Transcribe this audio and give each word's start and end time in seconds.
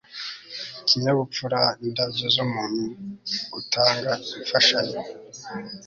Ikinyabupfura 0.81 1.59
indabyo 1.85 2.25
zumuntu 2.35 2.83
utanga 3.59 4.11
imfashanyo 4.37 4.99